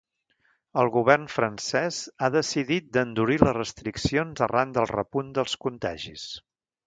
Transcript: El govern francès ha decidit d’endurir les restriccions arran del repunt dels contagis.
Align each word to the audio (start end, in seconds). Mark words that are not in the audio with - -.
El 0.83 0.87
govern 0.93 1.27
francès 1.33 1.99
ha 2.21 2.29
decidit 2.37 2.87
d’endurir 2.97 3.37
les 3.43 3.55
restriccions 3.59 4.43
arran 4.49 4.75
del 4.79 4.91
repunt 4.95 5.33
dels 5.39 5.57
contagis. 5.67 6.27